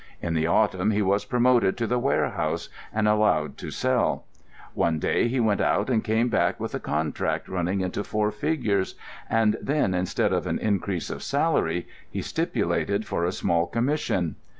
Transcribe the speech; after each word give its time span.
In 0.19 0.33
the 0.33 0.47
autumn 0.47 0.89
he 0.89 1.03
was 1.03 1.25
promoted 1.25 1.77
to 1.77 1.85
the 1.85 1.99
warehouse 1.99 2.69
and 2.91 3.07
allowed 3.07 3.55
to 3.59 3.69
sell. 3.69 4.25
One 4.73 4.97
day 4.97 5.27
he 5.27 5.39
went 5.39 5.61
out 5.61 5.91
and 5.91 6.03
came 6.03 6.27
back 6.27 6.59
with 6.59 6.73
a 6.73 6.79
contract 6.79 7.47
running 7.47 7.81
into 7.81 8.03
four 8.03 8.31
figures; 8.31 8.95
and 9.29 9.57
then, 9.61 9.93
instead 9.93 10.33
of 10.33 10.47
an 10.47 10.57
increase 10.57 11.11
of 11.11 11.21
salary, 11.21 11.87
he 12.09 12.23
stipulated 12.23 13.05
for 13.05 13.25
a 13.25 13.31
small 13.31 13.67
commission. 13.67 14.37